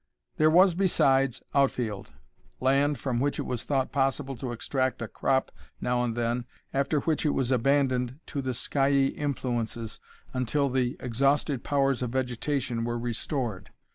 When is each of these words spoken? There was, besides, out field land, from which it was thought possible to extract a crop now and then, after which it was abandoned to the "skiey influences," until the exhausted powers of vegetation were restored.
There 0.37 0.49
was, 0.49 0.73
besides, 0.73 1.43
out 1.53 1.69
field 1.69 2.09
land, 2.59 2.97
from 2.97 3.19
which 3.19 3.37
it 3.37 3.43
was 3.45 3.63
thought 3.63 3.91
possible 3.91 4.35
to 4.37 4.51
extract 4.51 4.99
a 4.99 5.07
crop 5.07 5.51
now 5.79 6.03
and 6.03 6.15
then, 6.15 6.45
after 6.73 7.01
which 7.01 7.23
it 7.23 7.35
was 7.35 7.51
abandoned 7.51 8.17
to 8.25 8.41
the 8.41 8.55
"skiey 8.55 9.15
influences," 9.15 9.99
until 10.33 10.69
the 10.71 10.97
exhausted 10.99 11.63
powers 11.63 12.01
of 12.01 12.09
vegetation 12.13 12.83
were 12.83 12.97
restored. 12.97 13.69